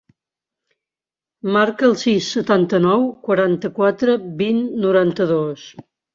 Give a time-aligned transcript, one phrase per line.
[1.57, 5.71] Marca el sis, setanta-nou, quaranta-quatre, vint, noranta-dos.